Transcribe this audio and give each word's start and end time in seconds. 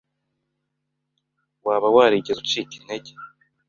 Waba 1.67 1.87
warigeze 1.95 2.39
ucika 2.41 2.73
intege 2.79 3.11